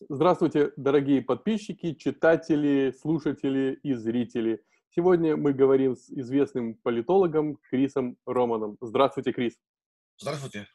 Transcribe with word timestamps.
Здравствуйте, 0.00 0.72
дорогие 0.76 1.22
подписчики, 1.22 1.94
читатели, 1.94 2.92
слушатели 3.00 3.78
и 3.82 3.94
зрители. 3.94 4.62
Сегодня 4.90 5.36
мы 5.36 5.52
говорим 5.52 5.94
с 5.94 6.10
известным 6.10 6.74
политологом 6.74 7.58
Крисом 7.70 8.16
Романом. 8.26 8.76
Здравствуйте, 8.80 9.32
Крис. 9.32 9.56
Здравствуйте. 10.18 10.66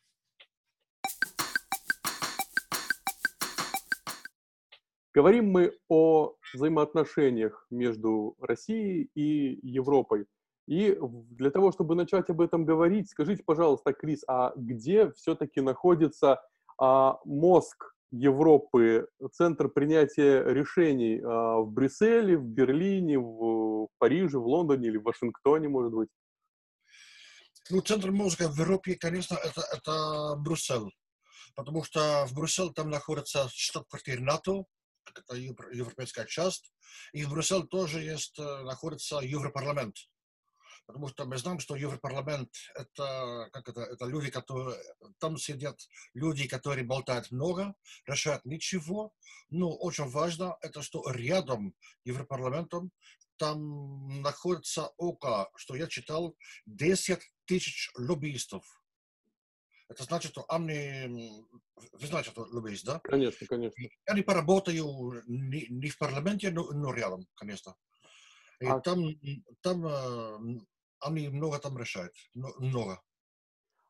Говорим 5.14 5.52
мы 5.52 5.78
о 5.90 6.36
взаимоотношениях 6.54 7.68
между 7.70 8.38
Россией 8.40 9.10
и 9.16 9.60
Европой. 9.68 10.28
И 10.66 10.98
для 11.02 11.52
того, 11.52 11.74
чтобы 11.74 11.96
начать 11.96 12.30
об 12.30 12.40
этом 12.40 12.64
говорить, 12.64 13.10
скажите, 13.10 13.44
пожалуйста, 13.44 13.92
Крис, 13.92 14.24
а 14.28 14.54
где 14.56 15.12
все-таки 15.12 15.60
находится 15.60 16.42
а, 16.78 17.20
мозг 17.26 17.94
Европы, 18.12 19.07
центр 19.34 19.70
принятия 19.70 20.44
решений 20.44 21.22
а, 21.23 21.59
в 21.59 21.72
Брюсселе, 21.72 22.38
в 22.38 22.44
Берлине, 22.44 23.20
в 23.20 23.88
Париже, 23.98 24.40
в 24.40 24.48
Лондоне 24.48 24.88
или 24.88 24.98
в 24.98 25.04
Вашингтоне, 25.04 25.70
может 25.70 25.94
быть? 25.94 26.09
Ну, 27.70 27.82
центр 27.82 28.12
мозга 28.12 28.49
в 28.49 28.58
Европе, 28.58 28.95
конечно, 28.95 29.35
это, 29.35 29.62
это 29.72 30.35
Брюссель. 30.38 30.91
Потому 31.55 31.84
что 31.84 32.26
в 32.27 32.34
Брюсселе 32.34 32.72
там 32.73 32.90
находится 32.90 33.48
штаб-квартира 33.49 34.21
НАТО, 34.21 34.66
это 35.16 35.35
европейская 35.35 36.26
часть, 36.26 36.71
и 37.13 37.23
в 37.26 37.32
Брюсселе 37.32 37.68
тоже 37.68 38.02
есть, 38.02 38.38
э, 38.40 38.63
находится 38.63 39.18
Европарламент. 39.18 39.96
Потому 40.89 41.07
что 41.07 41.25
мы 41.25 41.38
знаем, 41.38 41.59
что 41.59 41.75
Европарламент 41.75 42.49
это, 42.73 43.48
как 43.53 43.70
это, 43.70 43.81
это 43.81 44.05
люди, 44.05 44.31
которые 44.31 44.75
там 45.20 45.38
сидят, 45.38 45.77
люди, 46.15 46.48
которые 46.48 46.84
болтают 46.84 47.29
много, 47.29 47.75
решают 48.07 48.43
ничего. 48.43 49.13
Но 49.52 49.70
очень 49.70 50.09
важно, 50.09 50.57
это 50.62 50.81
что 50.81 51.03
рядом 51.12 51.75
Европарламентом 52.05 52.91
там 53.37 54.23
находится 54.23 54.87
около, 54.98 55.51
что 55.57 55.76
я 55.76 55.85
читал, 55.85 56.35
10 56.65 57.20
тысяч 57.46 57.91
лоббистов. 57.96 58.65
Это 59.90 60.03
значит, 60.05 60.31
что 60.31 60.46
они, 60.49 61.46
вы 61.76 62.07
знаете, 62.07 62.31
что 62.31 62.48
лоббист, 62.49 62.85
да? 62.85 62.99
Конечно, 63.03 63.46
конечно. 63.46 63.84
Они 64.07 64.24
поработают 64.24 65.28
не, 65.28 65.68
не 65.69 65.90
в 65.90 66.00
парламенте, 66.00 66.50
но, 66.50 66.72
но 66.72 66.91
рядом, 66.91 67.28
конечно. 67.35 67.75
И 68.59 68.66
а... 68.66 68.79
там, 68.81 69.03
там 69.62 69.85
э, 69.85 70.59
они 71.02 71.30
много 71.30 71.59
там 71.59 71.78
решают, 71.78 72.14
много. 72.34 73.02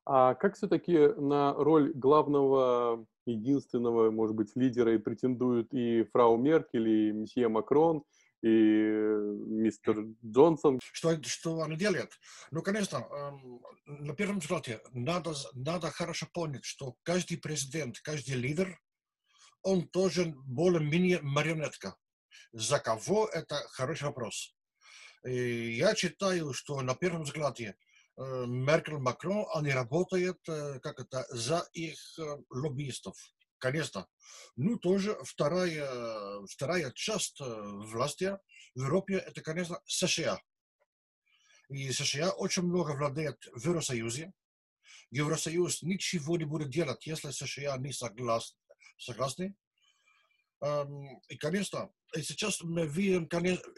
А 0.06 0.34
как 0.34 0.56
все-таки 0.56 0.98
на 1.18 1.54
роль 1.54 1.94
главного, 1.94 3.06
единственного, 3.26 4.10
может 4.10 4.36
быть, 4.36 4.56
лидера 4.56 4.96
и 4.96 4.98
претендуют 4.98 5.74
и 5.74 6.04
фрау 6.12 6.38
Меркель, 6.38 6.88
и 6.88 7.12
месье 7.12 7.48
Макрон, 7.48 8.04
и 8.42 8.48
мистер 8.48 10.06
Джонсон? 10.26 10.80
Что, 10.82 11.22
что 11.24 11.62
они 11.62 11.76
делают? 11.76 12.12
Ну, 12.52 12.62
конечно, 12.62 12.98
эм, 12.98 13.62
на 13.86 14.16
первом 14.16 14.40
взгляде 14.40 14.82
надо, 14.94 15.34
надо 15.54 15.92
хорошо 15.92 16.28
понять, 16.34 16.66
что 16.66 16.96
каждый 17.04 17.38
президент, 17.38 18.00
каждый 18.00 18.36
лидер, 18.36 18.80
он 19.62 19.88
тоже 19.88 20.34
более-менее 20.46 21.20
марионетка. 21.22 21.96
За 22.52 22.80
кого 22.80 23.28
это 23.28 23.56
хороший 23.74 24.06
вопрос. 24.06 24.56
Я 25.24 25.96
считаю, 25.96 26.54
что 26.54 26.82
на 26.82 26.96
первом 26.96 27.24
взгляде 27.24 27.76
э, 28.18 28.46
Меркель, 28.48 28.98
Макрон, 28.98 29.46
они 29.54 29.72
работают 29.72 30.40
э, 30.48 30.80
как 30.80 31.00
это, 31.00 31.26
за 31.30 31.68
их 31.74 32.00
э, 32.18 32.38
лоббистов. 32.50 33.16
Конечно. 33.58 34.08
Ну, 34.56 34.78
тоже 34.78 35.18
вторая, 35.24 36.46
вторая 36.48 36.92
часть 36.92 37.42
власти 37.42 38.38
в 38.74 38.80
Европе, 38.80 39.16
это, 39.18 39.42
конечно, 39.42 39.82
США. 39.86 40.40
И 41.70 41.92
США 41.92 42.32
очень 42.32 42.64
много 42.64 42.92
владеет 42.94 43.38
в 43.54 43.66
Евросоюзе. 43.66 44.32
Евросоюз 45.12 45.82
ничего 45.82 46.38
не 46.38 46.46
будет 46.46 46.70
делать, 46.70 47.06
если 47.06 47.32
США 47.32 47.78
не 47.78 47.92
согласны. 47.92 48.58
согласны. 48.98 49.56
И, 50.62 51.38
конечно, 51.38 51.90
сейчас 52.22 52.62
мы 52.62 52.86
видим, 52.86 53.26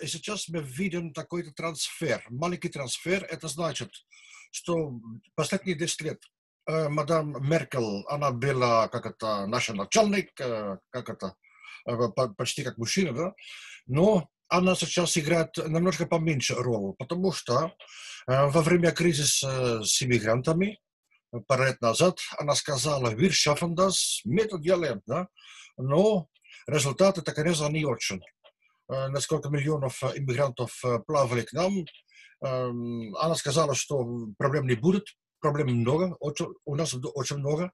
и 0.02 0.08
сейчас 0.08 0.48
мы 0.50 0.62
видим 0.62 1.14
такой-то 1.14 1.52
трансфер. 1.52 2.26
Маленький 2.30 2.70
трансфер, 2.70 3.24
это 3.26 3.48
значит, 3.48 3.92
что 4.52 5.00
последние 5.36 5.76
10 5.76 6.02
лет 6.02 6.24
э, 6.68 6.90
мадам 6.90 7.36
Меркель, 7.48 8.04
она 8.08 8.32
была, 8.32 8.88
как 8.90 9.06
это, 9.06 9.46
наш 9.48 9.70
начальник, 9.70 10.40
э, 10.40 10.78
как 10.90 11.10
это, 11.10 11.36
э, 11.88 11.96
почти 12.38 12.64
как 12.64 12.78
мужчина, 12.78 13.14
да, 13.14 13.34
но 13.88 14.30
она 14.48 14.76
сейчас 14.76 15.18
играет 15.18 15.56
немножко 15.58 16.06
поменьше 16.06 16.56
роль, 16.56 16.94
потому 17.00 17.32
что 17.32 17.74
во 18.28 18.62
время 18.62 18.92
кризиса 18.92 19.82
с 19.84 20.04
иммигрантами, 20.04 20.80
пару 21.48 21.64
лет 21.64 21.80
назад, 21.82 22.20
она 22.38 22.54
сказала, 22.56 23.16
wir 23.16 23.32
schaffen 23.32 23.74
das, 23.74 24.20
мы 24.26 24.42
это 24.42 24.58
делаем, 24.58 25.02
да, 25.06 25.30
но 25.78 26.28
Результаты, 26.68 27.22
это, 27.22 27.34
конечно, 27.34 27.68
не 27.68 27.86
очень. 27.86 28.22
Насколько 28.88 29.50
миллионов 29.50 30.04
иммигрантов 30.04 30.84
плавали 31.08 31.42
к 31.42 31.54
нам, 31.54 31.86
она 32.42 33.36
сказала, 33.36 33.76
что 33.76 34.28
проблем 34.38 34.68
не 34.68 34.76
будет, 34.76 35.06
проблем 35.40 35.68
много, 35.68 36.18
у 36.20 36.76
нас 36.76 36.94
очень 36.94 37.38
много. 37.38 37.72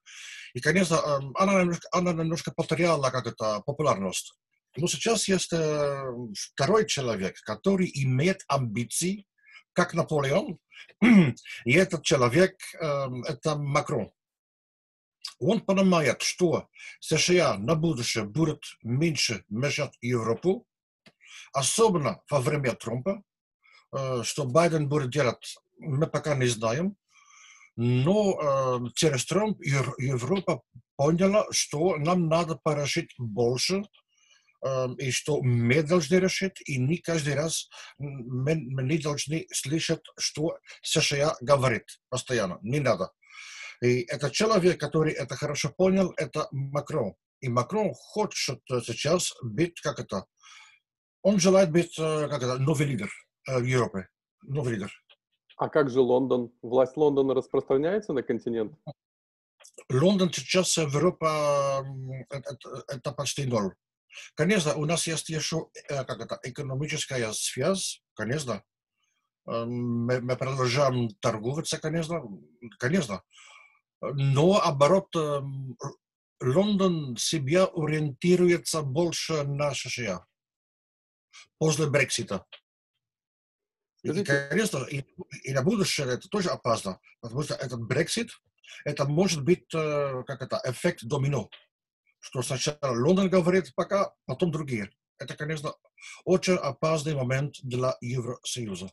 И, 0.53 0.59
конечно, 0.59 0.99
она 1.35 1.61
немножко, 1.61 1.87
она 1.91 2.13
немножко 2.13 2.51
потеряла 2.51 3.09
как 3.09 3.27
это, 3.27 3.61
популярность. 3.65 4.33
Но 4.75 4.87
сейчас 4.87 5.27
есть 5.27 5.51
второй 6.33 6.85
человек, 6.85 7.35
который 7.41 7.89
имеет 7.93 8.43
амбиции, 8.47 9.25
как 9.73 9.93
Наполеон, 9.93 10.59
и 11.01 11.73
этот 11.73 12.03
человек– 12.03 12.55
это 12.79 13.55
Макрон 13.55 14.11
он 15.39 15.61
понимает, 15.61 16.21
что 16.21 16.67
США 16.99 17.57
на 17.57 17.75
будущее 17.75 18.23
будут 18.23 18.63
меньше 18.83 19.43
мешать 19.49 19.97
Европу, 20.01 20.65
особенно 21.53 22.21
во 22.29 22.39
время 22.41 22.73
Трампа, 22.73 23.23
что 24.23 24.45
Байден 24.45 24.89
будет 24.89 25.11
делать, 25.11 25.57
мы 25.79 26.07
пока 26.07 26.35
не 26.35 26.47
знаем, 26.47 26.95
но 27.75 28.89
через 28.95 29.25
Трамп 29.25 29.61
Европа 29.61 30.61
поняла, 30.95 31.45
что 31.51 31.97
нам 31.97 32.27
надо 32.27 32.55
порешить 32.55 33.13
больше, 33.17 33.83
и 34.97 35.11
что 35.11 35.41
мы 35.43 35.83
должны 35.83 36.15
решить, 36.15 36.59
и 36.65 36.79
не 36.79 36.97
каждый 36.97 37.35
раз 37.35 37.69
мы, 37.99 38.55
мы 38.55 38.81
не 38.83 38.97
должны 38.97 39.45
слышать, 39.51 40.01
что 40.17 40.57
США 40.81 41.35
говорит 41.41 42.01
постоянно. 42.09 42.57
Не 42.63 42.79
надо. 42.79 43.11
И 43.81 44.01
этот 44.01 44.31
человек, 44.31 44.79
который 44.79 45.13
это 45.13 45.35
хорошо 45.35 45.69
понял, 45.69 46.13
это 46.17 46.47
Макрон. 46.51 47.13
И 47.41 47.49
Макрон 47.49 47.93
хочет 47.93 48.61
сейчас 48.67 49.33
быть, 49.41 49.79
как 49.81 49.99
это, 49.99 50.25
он 51.21 51.39
желает 51.39 51.71
быть, 51.71 51.95
как 51.95 52.41
это, 52.41 52.57
новый 52.57 52.87
лидер 52.87 53.11
в 53.45 53.63
Европе, 53.63 54.07
новый 54.41 54.73
лидер. 54.73 54.91
А 55.57 55.69
как 55.69 55.89
же 55.89 55.99
Лондон? 55.99 56.51
Власть 56.61 56.97
Лондона 56.97 57.33
распространяется 57.33 58.13
на 58.13 58.23
континент? 58.23 58.73
Лондон 59.89 60.31
сейчас 60.33 60.75
в 60.75 60.81
Европе 60.81 61.27
это, 62.29 62.57
это 62.87 63.11
почти 63.11 63.45
ноль. 63.45 63.75
Конечно, 64.33 64.73
у 64.75 64.85
нас 64.85 65.05
есть 65.05 65.29
еще 65.29 65.67
как 65.87 66.19
это, 66.19 66.39
экономическая 66.43 67.31
связь, 67.33 68.01
конечно. 68.15 68.63
Мы, 69.45 70.19
мы 70.21 70.35
продолжаем 70.35 71.09
торговаться, 71.21 71.77
конечно, 71.77 72.23
конечно. 72.79 73.23
Но, 74.01 74.61
оборот, 74.61 75.15
Лондон 76.39 77.17
себя 77.17 77.65
ориентируется 77.65 78.81
больше 78.81 79.43
на 79.43 79.73
США 79.73 80.25
после 81.57 81.87
Брексита. 81.87 82.45
И, 84.03 84.23
конечно, 84.23 84.85
и, 84.85 85.03
и 85.43 85.53
на 85.53 85.63
будущее 85.63 86.07
это 86.07 86.29
тоже 86.29 86.49
опасно, 86.49 86.99
потому 87.19 87.41
что 87.43 87.55
этот 87.55 87.81
Брексит, 87.81 88.29
это 88.85 89.05
может 89.05 89.43
быть, 89.43 89.67
как 89.69 90.41
это, 90.41 90.61
эффект 90.65 91.03
домино, 91.03 91.49
что 92.19 92.41
сначала 92.41 92.77
Лондон 92.83 93.29
говорит 93.29 93.73
пока, 93.75 94.13
потом 94.25 94.51
другие. 94.51 94.91
Это, 95.17 95.35
конечно, 95.35 95.73
очень 96.25 96.53
опасный 96.53 97.15
момент 97.15 97.55
для 97.63 97.97
Евросоюза. 98.01 98.91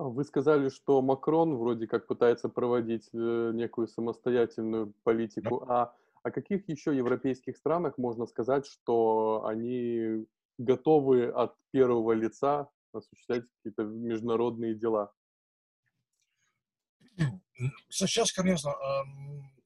А 0.00 0.04
вы 0.04 0.24
сказали, 0.24 0.70
что 0.70 1.02
Макрон 1.02 1.58
вроде 1.58 1.86
как 1.86 2.06
пытается 2.06 2.48
проводить 2.48 3.10
э, 3.12 3.50
некую 3.52 3.86
самостоятельную 3.86 4.94
политику. 5.02 5.66
А 5.68 5.94
о 6.22 6.30
каких 6.30 6.66
еще 6.70 6.96
европейских 6.96 7.54
странах 7.58 7.98
можно 7.98 8.24
сказать, 8.24 8.66
что 8.66 9.44
они 9.44 10.24
готовы 10.56 11.26
от 11.26 11.54
первого 11.70 12.12
лица 12.12 12.70
осуществлять 12.94 13.44
какие-то 13.58 13.82
международные 13.82 14.74
дела? 14.74 15.12
Сейчас, 17.90 18.32
конечно, 18.32 18.72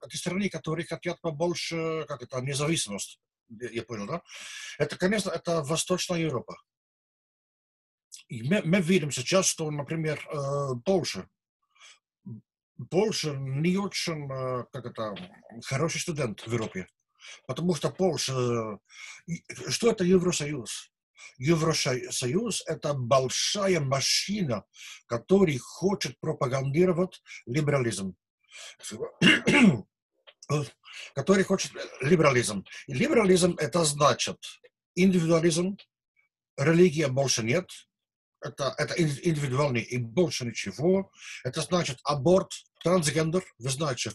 эти 0.05 0.17
страны, 0.17 0.49
которые 0.49 0.85
хотят 0.85 1.21
побольше, 1.21 2.07
как 2.09 2.23
это, 2.25 2.41
независимость. 2.41 3.21
я 3.51 3.85
понял, 3.85 4.09
да? 4.09 4.23
Это, 4.79 4.99
конечно, 4.99 5.31
это 5.31 5.63
Восточная 5.63 6.19
Европа. 6.19 6.57
И 8.29 8.43
мы, 8.43 8.63
мы 8.65 8.81
видим 8.81 9.11
сейчас, 9.11 9.47
что, 9.47 9.71
например, 9.71 10.21
э, 10.33 10.75
Польша. 10.85 11.29
Польша 12.91 13.35
не 13.35 13.77
очень, 13.77 14.31
э, 14.31 14.65
как 14.73 14.87
это, 14.87 15.15
хороший 15.65 16.01
студент 16.01 16.41
в 16.41 16.53
Европе. 16.53 16.89
Потому 17.47 17.75
что 17.75 17.91
Польша... 17.91 18.79
Что 19.69 19.91
это 19.91 20.05
Евросоюз? 20.05 20.91
Евросоюз– 21.39 22.63
это 22.67 22.95
большая 22.95 23.81
машина, 23.81 24.65
которая 25.07 25.59
хочет 25.59 26.19
пропагандировать 26.21 27.23
либерализм. 27.47 28.15
который 31.15 31.45
хочет 31.45 31.73
либерализм. 32.01 32.65
И 32.87 32.95
либерализм– 32.95 33.57
это 33.59 33.85
значит 33.85 34.39
индивидуализм, 34.95 35.77
религия 36.57 37.09
больше 37.09 37.43
нет, 37.43 37.69
это, 38.45 38.75
это 38.79 38.95
индивидуальный 39.03 39.83
и 39.83 39.97
больше 39.97 40.45
ничего. 40.45 41.11
Это 41.43 41.63
значит 41.63 41.99
аборт, 42.05 42.53
трансгендер. 42.83 43.45
Вы 43.59 43.71
знаете, 43.71 44.13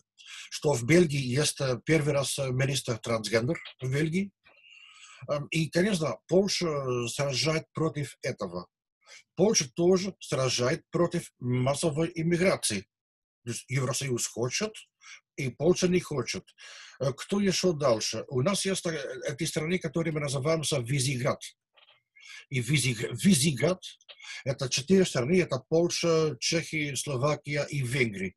что 0.51 0.73
в 0.73 0.83
Бельгии 0.83 1.19
есть 1.19 1.59
первый 1.85 2.13
раз 2.13 2.37
министр 2.37 2.97
трансгендер 2.97 3.59
в 3.81 3.91
Бельгии. 3.91 4.31
И, 5.51 5.69
конечно, 5.69 6.17
Польша 6.27 7.07
сражает 7.07 7.65
против 7.73 8.17
этого. 8.21 8.67
Польша 9.35 9.69
тоже 9.73 10.15
сражает 10.19 10.83
против 10.91 11.31
массовой 11.39 12.11
иммиграции. 12.15 12.87
То 13.43 13.51
есть 13.51 13.65
Евросоюз 13.67 14.27
хочет, 14.27 14.71
и 15.35 15.49
Польша 15.49 15.87
не 15.87 15.99
хочет. 15.99 16.43
Кто 16.99 17.39
еще 17.39 17.73
дальше? 17.73 18.25
У 18.27 18.41
нас 18.41 18.65
есть 18.65 18.85
эти 18.85 19.43
страны, 19.45 19.79
которые 19.79 20.13
мы 20.13 20.19
называем 20.19 20.61
Визиград. 20.83 21.41
И 22.49 22.61
Визиград– 22.61 23.81
это 24.45 24.69
четыре 24.69 25.05
страны, 25.05 25.41
это 25.41 25.63
Польша, 25.69 26.35
Чехия, 26.39 26.95
Словакия 26.95 27.65
и 27.69 27.81
Венгрия. 27.81 28.33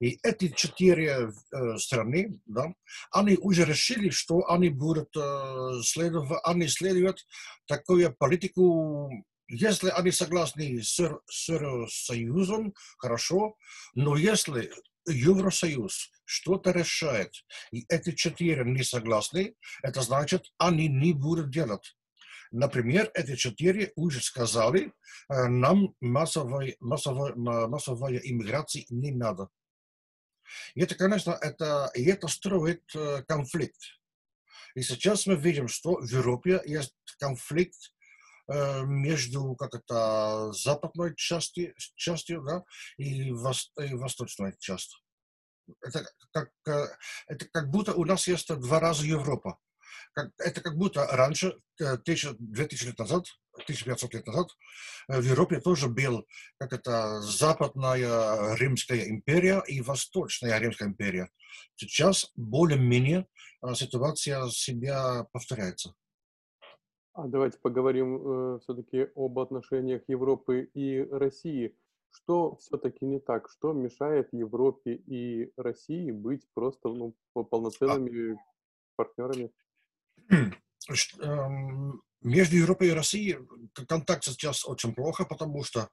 И 0.00 0.18
эти 0.22 0.48
четыре 0.48 1.30
э, 1.52 1.78
страны, 1.78 2.40
да, 2.46 2.74
они 3.12 3.36
уже 3.40 3.64
решили, 3.64 4.10
что 4.10 4.48
они 4.50 4.68
будут 4.68 5.16
э, 5.16 5.80
следовать, 5.82 6.40
они 6.44 6.68
следуют 6.68 7.24
такую 7.66 8.14
политику, 8.14 9.10
если 9.48 9.90
они 9.90 10.10
согласны 10.10 10.82
с, 10.82 10.98
с 11.30 12.06
Союзом, 12.06 12.74
хорошо, 12.98 13.56
но 13.94 14.16
если 14.16 14.72
Евросоюз 15.06 16.10
что-то 16.24 16.70
решает, 16.70 17.32
и 17.70 17.84
эти 17.88 18.12
четыре 18.12 18.64
не 18.64 18.82
согласны, 18.82 19.54
это 19.82 20.00
значит, 20.00 20.46
они 20.58 20.88
не 20.88 21.12
будут 21.12 21.50
делать. 21.50 21.94
Например, 22.54 23.10
эти 23.14 23.34
четыре 23.34 23.92
уже 23.96 24.20
сказали, 24.20 24.92
э, 25.28 25.48
нам 25.48 25.92
массовой, 26.00 26.76
массовой, 26.78 27.34
массовая 27.34 28.18
иммиграция 28.18 28.84
не 28.90 29.10
надо. 29.10 29.48
И 30.76 30.82
это, 30.82 30.94
конечно, 30.94 31.32
это, 31.32 31.90
и 31.94 32.04
это 32.04 32.28
строит 32.28 32.84
э, 32.94 33.24
конфликт. 33.26 33.80
И 34.76 34.82
сейчас 34.82 35.26
мы 35.26 35.34
видим, 35.34 35.66
что 35.66 35.96
в 35.96 36.04
Европе 36.04 36.62
есть 36.64 36.94
конфликт 37.18 37.92
э, 38.46 38.84
между 38.84 39.56
как 39.56 39.74
это, 39.74 40.52
западной 40.52 41.16
части, 41.16 41.74
частью 41.96 42.42
да, 42.42 42.62
и, 42.98 43.32
вос, 43.32 43.72
и 43.80 43.94
восточной 43.94 44.54
частью. 44.60 45.00
Это 45.80 46.08
как, 46.30 46.50
э, 46.68 46.86
это 47.26 47.48
как 47.48 47.68
будто 47.72 47.94
у 47.94 48.04
нас 48.04 48.28
есть 48.28 48.46
два 48.46 48.78
раза 48.78 49.04
Европа. 49.04 49.58
Как, 50.12 50.30
это 50.38 50.60
как 50.60 50.76
будто 50.76 51.06
раньше, 51.06 51.56
тысяча, 52.04 52.34
2000 52.38 52.86
лет 52.86 52.98
назад, 52.98 53.26
1500 53.54 54.14
лет 54.14 54.26
назад, 54.26 54.48
в 55.08 55.22
Европе 55.22 55.60
тоже 55.60 55.88
был 55.88 56.26
как 56.58 56.72
это 56.72 57.20
западная 57.20 58.56
Римская 58.56 59.08
империя 59.08 59.62
и 59.66 59.80
восточная 59.80 60.58
Римская 60.58 60.88
империя. 60.88 61.28
Сейчас 61.76 62.30
более-менее 62.36 63.26
ситуация 63.74 64.48
себя 64.48 65.26
повторяется. 65.32 65.94
А 67.14 67.28
давайте 67.28 67.58
поговорим 67.60 68.56
э, 68.56 68.58
все-таки 68.58 69.08
об 69.14 69.38
отношениях 69.38 70.02
Европы 70.08 70.68
и 70.74 71.00
России. 71.12 71.76
Что 72.10 72.56
все-таки 72.56 73.04
не 73.04 73.20
так? 73.20 73.48
Что 73.48 73.72
мешает 73.72 74.28
Европе 74.32 74.94
и 74.94 75.52
России 75.56 76.10
быть 76.10 76.44
просто 76.54 76.88
ну, 76.88 77.14
полноценными 77.32 78.32
а... 78.32 78.36
партнерами? 78.96 79.52
Эм, 80.30 82.02
между 82.20 82.56
Европой 82.56 82.88
и 82.88 82.92
Россией 82.92 83.38
контакт 83.88 84.24
сейчас 84.24 84.64
очень 84.66 84.94
плохо, 84.94 85.24
потому 85.24 85.64
что 85.64 85.88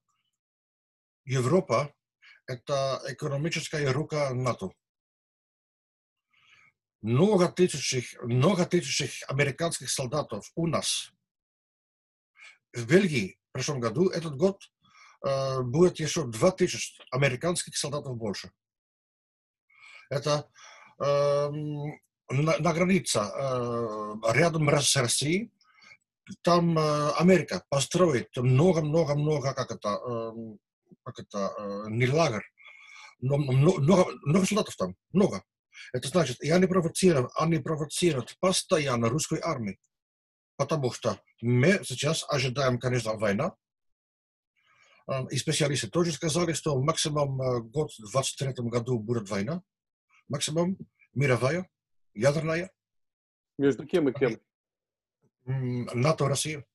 Европа– 1.25 1.94
это 2.48 3.01
экономическая 3.07 3.92
рука 3.92 4.33
НАТО. 4.33 4.72
Много 7.01 7.51
тысяч, 7.51 8.16
много 8.22 8.66
тысяч 8.66 9.24
американских 9.28 9.89
солдатов 9.89 10.51
у 10.56 10.68
нас. 10.68 11.12
В 12.74 12.86
Бельгии 12.86 13.39
в 13.50 13.54
прошлом 13.54 13.81
году, 13.81 14.10
этот 14.10 14.38
год, 14.38 14.63
э, 15.25 15.62
будет 15.62 16.00
еще 16.00 16.25
2000 16.25 17.04
американских 17.12 17.75
солдатов 17.75 18.16
больше. 18.16 18.51
Это 20.10 20.50
э, 21.04 21.50
на, 22.31 22.57
на 22.57 22.74
границе 22.74 23.19
э, 23.19 24.13
рядом 24.33 24.69
с 24.69 24.95
Россией, 24.95 25.51
там 26.42 26.78
э, 26.78 27.12
Америка 27.13 27.63
построит 27.69 28.36
много-много-много, 28.36 29.54
как 29.54 29.72
это, 29.72 29.89
э, 29.89 30.31
как 31.04 31.19
это, 31.19 31.54
э, 31.57 31.83
не 31.89 32.07
лагерь, 32.07 32.44
но 33.19 33.38
много, 33.38 34.12
много 34.25 34.45
солдатов 34.45 34.75
там, 34.75 34.95
много. 35.12 35.44
Это 35.94 36.07
значит, 36.07 36.42
и 36.42 36.50
они 36.50 36.68
провоцируют, 36.68 37.31
они 37.36 37.60
провоцируют 37.60 38.38
постоянно 38.39 39.10
русской 39.10 39.39
армии, 39.42 39.80
потому 40.57 40.92
что 40.92 41.19
мы 41.42 41.81
сейчас 41.83 42.25
ожидаем, 42.28 42.80
конечно, 42.80 43.13
война, 43.13 43.56
и 45.30 45.38
специалисты 45.38 45.89
тоже 45.89 46.12
сказали, 46.12 46.54
что 46.54 46.80
максимум 46.80 47.69
год 47.69 47.92
в 47.98 48.12
23 48.12 48.54
году 48.69 49.00
будет 49.00 49.30
война, 49.30 49.62
максимум 50.30 50.78
мировая, 51.13 51.68
ядерная. 52.13 52.72
Между 53.58 53.86
кем 53.86 54.10
и 54.10 54.13
кем? 54.13 54.40
НАТО, 55.46 56.28
Россия. 56.28 56.66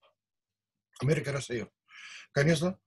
Америка, 1.01 1.33
Россия. 1.33 1.69
Конечно. 2.33 2.79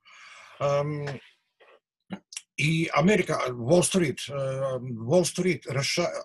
И 2.57 2.88
Америка, 2.88 3.39
Уолл-стрит, 3.50 4.27
Уолл-стрит 4.29 5.65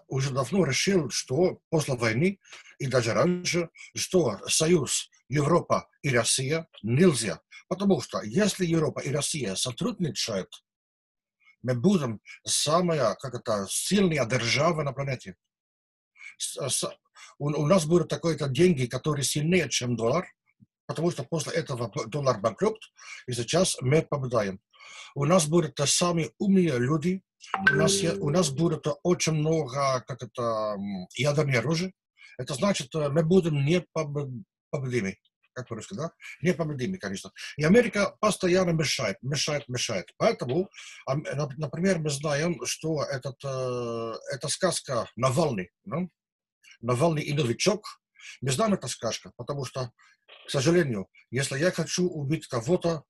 уже 0.08 0.30
давно 0.32 0.64
решил, 0.64 1.08
что 1.10 1.60
после 1.70 1.94
войны 1.94 2.40
и 2.78 2.88
даже 2.88 3.12
раньше, 3.14 3.70
что 3.94 4.40
Союз, 4.48 5.10
Европа 5.28 5.88
и 6.02 6.10
Россия 6.10 6.66
нельзя. 6.82 7.40
Потому 7.68 8.00
что 8.00 8.20
если 8.22 8.66
Европа 8.66 9.00
и 9.00 9.12
Россия 9.12 9.54
сотрудничают, 9.54 10.64
мы 11.62 11.74
будем 11.74 12.20
самая, 12.44 13.14
как 13.14 13.34
это, 13.34 13.66
сильная 13.70 14.26
держава 14.26 14.82
на 14.82 14.92
планете 14.92 15.36
у, 17.38 17.66
нас 17.66 17.86
будут 17.86 18.08
такие-то 18.08 18.48
деньги, 18.48 18.86
которые 18.86 19.24
сильнее, 19.24 19.68
чем 19.68 19.96
доллар, 19.96 20.26
потому 20.86 21.10
что 21.10 21.24
после 21.24 21.52
этого 21.52 21.90
доллар 22.06 22.40
банкрот, 22.40 22.78
и 23.26 23.32
сейчас 23.32 23.76
мы 23.80 24.02
победаем. 24.02 24.60
У 25.14 25.24
нас 25.24 25.46
будут 25.46 25.78
самые 25.88 26.30
умные 26.38 26.78
люди, 26.78 27.22
у 27.70 27.74
нас, 27.74 28.02
у 28.02 28.30
нас 28.30 28.50
будет 28.50 28.86
очень 29.02 29.34
много 29.34 30.04
как 30.06 30.22
это, 30.22 30.76
ядерной 31.16 31.58
оружия. 31.58 31.92
Это 32.38 32.54
значит, 32.54 32.92
мы 32.94 33.22
будем 33.22 33.64
непобедимы 33.64 35.16
как 35.54 35.68
по-русски, 35.68 35.94
да? 35.94 36.10
Непобедимы, 36.42 36.98
конечно. 36.98 37.30
И 37.56 37.64
Америка 37.64 38.16
постоянно 38.20 38.70
мешает, 38.70 39.16
мешает, 39.22 39.68
мешает. 39.68 40.12
Поэтому, 40.16 40.68
например, 41.06 42.00
мы 42.00 42.10
знаем, 42.10 42.58
что 42.66 43.04
этот, 43.04 43.36
эта 43.44 44.48
сказка 44.48 45.08
Навальный, 45.16 45.70
да? 45.84 46.08
Навальный 46.84 47.22
и 47.22 47.32
новичок, 47.32 48.00
не 48.42 48.50
знаю, 48.50 48.74
это 48.74 48.88
сказка, 48.88 49.32
потому 49.36 49.64
что, 49.64 49.90
к 50.46 50.50
сожалению, 50.50 51.08
если 51.30 51.58
я 51.58 51.70
хочу 51.70 52.06
убить 52.06 52.46
кого-то, 52.46 53.04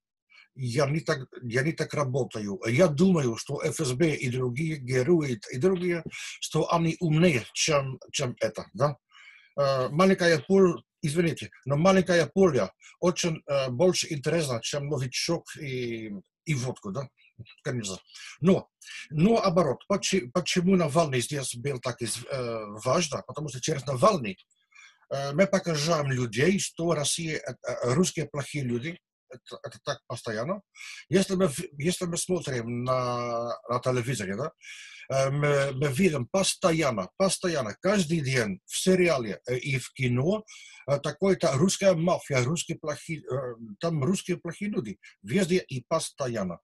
я 0.55 0.87
не 0.87 1.01
так, 1.01 1.27
я 1.43 1.63
не 1.63 1.73
так 1.73 1.93
работаю. 1.95 2.61
Я 2.69 2.87
думаю, 2.87 3.37
что 3.37 3.61
ФСБ 3.65 4.15
и 4.15 4.31
другие 4.31 4.77
герои 4.77 5.41
и 5.51 5.59
другие, 5.59 6.05
что 6.41 6.73
они 6.73 6.97
умнее, 7.01 7.45
чем, 7.53 7.99
чем 8.13 8.37
это. 8.41 8.67
Да? 8.73 8.97
Э, 9.59 9.89
маленькая 9.89 10.39
поле, 10.39 10.75
извините, 11.03 11.51
но 11.65 11.77
маленькая 11.77 12.27
поле 12.27 12.71
очень 13.01 13.43
э, 13.47 13.71
больше 13.71 14.13
интересно, 14.13 14.61
чем 14.63 14.89
новичок 14.89 15.57
и, 15.57 16.13
и 16.45 16.55
водку. 16.55 16.93
Да? 16.93 17.09
Конечно. 17.63 17.99
Но, 18.41 18.69
но 19.11 19.43
оборот, 19.43 19.85
почему, 19.89 20.31
почему 20.33 20.77
Навальный 20.77 21.21
здесь 21.21 21.55
был 21.57 21.81
так 21.81 22.01
э, 22.03 22.07
важно? 22.85 23.23
Потому 23.27 23.49
что 23.49 23.61
через 23.61 23.85
Навальный 23.87 24.39
мы 25.35 25.47
покажем 25.47 26.11
людей, 26.11 26.59
что 26.59 26.95
Россия, 26.95 27.41
русские 27.85 28.27
плохие 28.27 28.65
люди, 28.65 28.99
это, 29.29 29.59
это 29.63 29.79
так 29.85 30.01
постоянно. 30.07 30.63
Если 31.09 31.35
мы, 31.35 31.51
если 31.79 32.07
мы 32.07 32.17
смотрим 32.17 32.85
на, 32.85 33.59
на 33.69 33.81
телевизоре, 33.81 34.37
да, 34.37 34.53
мы, 35.31 35.73
мы 35.73 35.89
видим 35.89 36.27
постоянно, 36.27 37.11
постоянно, 37.17 37.77
каждый 37.81 38.21
день 38.21 38.61
в 38.65 38.77
сериале 38.77 39.41
и 39.49 39.79
в 39.79 39.93
кино 39.93 40.45
такой-то 41.03 41.53
русская 41.55 41.95
мафия, 41.95 42.43
русские 42.43 42.79
плохие, 42.79 43.23
там 43.81 44.03
русские 44.03 44.39
плохие 44.39 44.71
люди, 44.71 44.99
везде 45.23 45.59
и 45.59 45.85
постоянно. 45.87 46.59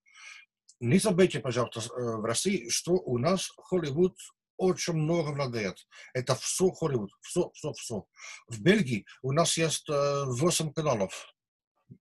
Не 0.81 0.99
забывайте, 0.99 1.41
пожалуйста, 1.41 1.81
в 1.95 2.25
России, 2.25 2.69
что 2.71 2.93
у 2.93 3.19
нас 3.19 3.51
Холливуд 3.57 4.17
очень 4.57 4.95
много 4.95 5.31
владеет. 5.31 5.77
Это 6.15 6.35
все 6.35 6.71
Холливуд, 6.71 7.11
все, 7.21 7.51
все, 7.55 7.73
все. 7.75 8.05
В 8.49 8.61
Бельгии 8.61 9.05
у 9.23 9.33
нас 9.33 9.57
есть 9.59 9.89
8 9.89 10.73
каналов. 10.73 11.35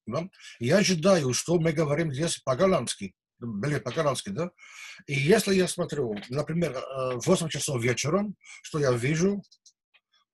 Да? 0.05 0.29
Я 0.59 0.77
ожидаю, 0.77 1.33
что 1.33 1.59
мы 1.59 1.74
говорим 1.74 2.13
здесь 2.13 2.38
по-голландски. 2.39 3.15
Блин, 3.39 3.81
по-голландски, 3.81 4.29
да? 4.29 4.51
И 5.07 5.13
если 5.13 5.55
я 5.55 5.67
смотрю, 5.67 6.15
например, 6.29 6.74
в 7.15 7.25
8 7.25 7.48
часов 7.48 7.81
вечером, 7.81 8.36
что 8.62 8.79
я 8.79 8.91
вижу, 8.91 9.41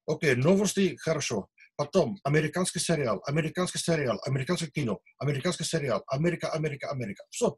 окей, 0.07 0.35
новости, 0.35 0.97
хорошо. 0.99 1.47
Потом 1.75 2.19
американский 2.23 2.79
сериал, 2.79 3.21
американский 3.27 3.79
сериал, 3.79 4.19
американский 4.25 4.71
кино, 4.71 4.99
американский 5.19 5.65
сериал, 5.65 6.03
Америка, 6.07 6.51
Америка, 6.51 6.89
Америка. 6.89 7.23
Все. 7.29 7.57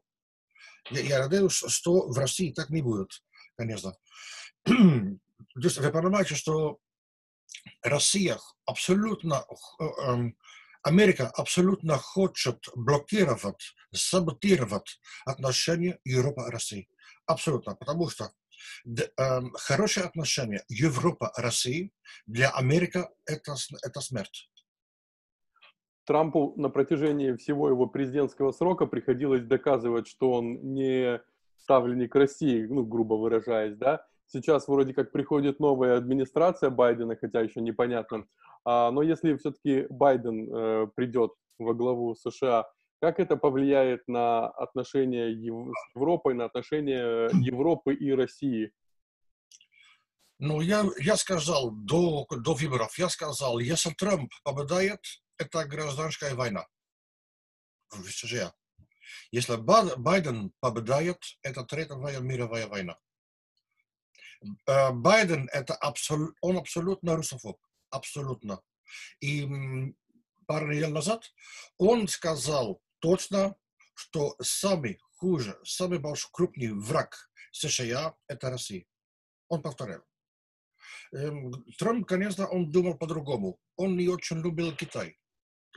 Я, 0.90 1.00
я 1.00 1.18
надеюсь, 1.20 1.52
что 1.52 2.08
в 2.08 2.18
России 2.18 2.52
так 2.52 2.70
не 2.70 2.82
будет, 2.82 3.22
конечно. 3.56 3.96
То 4.64 5.60
есть 5.62 5.78
вы 5.78 5.90
понимаете, 5.90 6.34
что 6.34 6.78
Россия 7.82 8.38
абсолютно 8.66 9.44
Америка 10.82 11.28
абсолютно 11.28 11.98
хочет 11.98 12.66
блокировать, 12.74 13.74
саботировать 13.92 15.00
отношения 15.26 15.98
Европы-России. 16.04 16.88
Абсолютно. 17.26 17.74
Потому 17.74 18.08
что 18.08 18.30
э, 18.86 19.40
хорошие 19.54 20.06
отношения 20.06 20.64
Европа-России 20.68 21.92
для 22.26 22.50
Америки 22.50 23.04
это, 23.26 23.56
это 23.82 24.00
смерть. 24.00 24.48
Трампу 26.08 26.54
на 26.56 26.70
протяжении 26.70 27.34
всего 27.34 27.68
его 27.68 27.86
президентского 27.86 28.50
срока 28.52 28.86
приходилось 28.86 29.44
доказывать, 29.44 30.08
что 30.08 30.32
он 30.32 30.72
не 30.72 31.20
ставленник 31.58 32.14
России, 32.14 32.64
ну, 32.64 32.82
грубо 32.82 33.14
выражаясь, 33.14 33.76
да. 33.76 34.06
Сейчас 34.26 34.68
вроде 34.68 34.94
как 34.94 35.12
приходит 35.12 35.60
новая 35.60 35.98
администрация 35.98 36.70
Байдена, 36.70 37.14
хотя 37.14 37.42
еще 37.42 37.60
непонятно, 37.60 38.26
а, 38.64 38.90
но 38.90 39.02
если 39.02 39.36
все-таки 39.36 39.86
Байден 39.90 40.48
э, 40.50 40.86
придет 40.94 41.32
во 41.58 41.74
главу 41.74 42.14
США, 42.14 42.66
как 43.02 43.20
это 43.20 43.36
повлияет 43.36 44.08
на 44.08 44.48
отношения 44.48 45.28
Ев... 45.28 45.74
с 45.76 45.94
Европой, 45.94 46.32
на 46.32 46.46
отношения 46.46 47.28
Европы 47.34 47.92
и 47.92 48.12
России? 48.12 48.72
Ну, 50.38 50.62
я, 50.62 50.84
я 51.00 51.16
сказал 51.16 51.70
до, 51.70 52.26
до 52.30 52.54
выборов, 52.54 52.98
я 52.98 53.10
сказал, 53.10 53.58
если 53.58 53.90
Трамп 53.90 54.32
победает, 54.42 55.00
это 55.38 55.64
гражданская 55.64 56.34
война 56.34 56.66
в 57.90 58.08
США. 58.10 58.52
Если 59.30 59.56
Байден 59.56 60.52
победает, 60.60 61.18
это 61.42 61.64
Третья 61.64 61.94
мировая 61.94 62.66
война. 62.66 62.98
Э, 64.66 64.90
Байден 64.92 65.48
это 65.52 65.74
абсол, 65.74 66.34
он 66.40 66.58
абсолютно 66.58 67.16
русофоб 67.16 67.58
абсолютно. 67.90 68.62
И 69.20 69.46
пару 70.46 70.68
недель 70.68 70.92
назад 70.92 71.32
он 71.76 72.08
сказал 72.08 72.80
точно, 73.00 73.56
что 73.94 74.36
самый 74.40 74.98
хуже, 75.16 75.58
самый 75.64 75.98
большой 75.98 76.30
крупный 76.32 76.72
враг 76.72 77.30
США– 77.52 78.14
это 78.28 78.50
Россия. 78.50 78.84
Он 79.48 79.62
повторял. 79.62 80.02
Эм, 81.12 81.64
Трамп, 81.78 82.06
конечно, 82.06 82.46
он 82.46 82.70
думал 82.70 82.96
по-другому. 82.96 83.58
Он 83.76 83.96
не 83.96 84.08
очень 84.08 84.40
любил 84.40 84.74
Китай. 84.76 85.17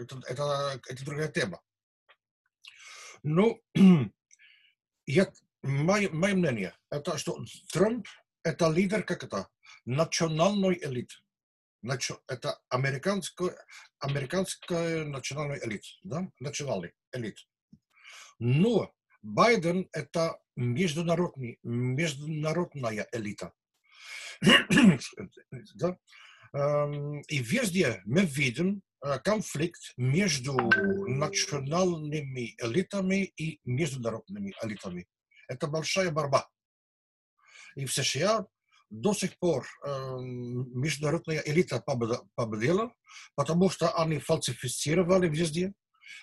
Это, 0.03 0.21
это, 0.27 0.81
это 0.87 1.05
другая 1.05 1.27
тема. 1.27 1.61
Но 3.23 3.59
я, 5.05 5.31
мое, 5.61 6.09
мое 6.09 6.35
мнение, 6.35 6.73
это 6.89 7.17
что 7.17 7.37
Трамп– 7.71 8.07
это 8.43 8.69
лидер, 8.69 9.03
как 9.03 9.23
это, 9.23 9.47
национальной 9.85 10.77
элиты 10.81 11.15
это 12.27 12.59
американская, 12.69 13.55
американская 13.99 15.03
национальная 15.05 15.59
элит, 15.65 15.83
да, 16.03 16.27
национальный 16.39 16.93
элит. 17.11 17.37
Но 18.39 18.93
Байден 19.21 19.87
это 19.91 20.39
международный, 20.55 21.59
международная 21.63 23.07
элита. 23.11 23.53
да? 25.75 25.97
И 27.27 27.37
везде 27.39 28.01
мы 28.05 28.25
видим 28.25 28.81
конфликт 29.23 29.93
между 29.97 30.55
национальными 30.55 32.55
элитами 32.61 33.33
и 33.37 33.59
международными 33.65 34.53
элитами. 34.63 35.07
Это 35.47 35.67
большая 35.67 36.11
борьба. 36.11 36.47
И 37.75 37.85
в 37.85 37.93
США 37.93 38.45
до 38.89 39.13
сих 39.13 39.37
пор 39.39 39.65
э, 39.83 40.17
международная 40.19 41.41
элита 41.45 41.81
победила, 42.35 42.93
потому 43.35 43.69
что 43.69 43.95
они 43.97 44.19
фальсифицировали 44.19 45.29
везде. 45.29 45.73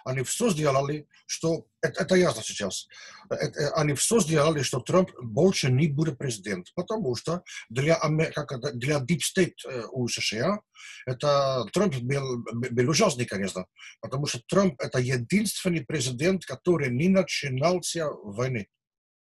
Они 0.04 0.23
все 0.23 0.50
сделали, 0.50 1.07
что... 1.26 1.66
Это, 1.80 2.02
это 2.02 2.14
ясно 2.16 2.42
сейчас. 2.42 2.88
Это, 3.30 3.73
они 3.75 3.95
все 3.95 4.21
сделали, 4.21 4.62
что 4.62 4.80
Трамп 4.80 5.11
больше 5.23 5.71
не 5.71 5.88
будет 5.88 6.18
президент. 6.18 6.73
Потому 6.75 7.14
что 7.14 7.42
для, 7.68 8.00
это, 8.18 8.73
для 8.73 8.99
Deep 8.99 9.21
State 9.21 9.54
э, 9.68 9.85
у 9.92 10.09
США 10.09 10.61
это 11.07 11.64
Трамп 11.73 11.97
был, 11.97 12.45
был 12.52 12.90
ужасный, 12.90 13.26
конечно. 13.26 13.66
Потому 14.00 14.26
что 14.26 14.40
Трамп 14.49 14.80
это 14.80 14.99
единственный 14.99 15.85
президент, 15.85 16.45
который 16.45 16.90
не 16.90 17.09
начинался 17.09 18.09
войны. 18.09 18.68